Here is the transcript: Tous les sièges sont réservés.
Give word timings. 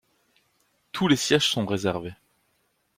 Tous 0.93 1.07
les 1.07 1.15
sièges 1.15 1.51
sont 1.51 1.63
réservés. 1.67 2.15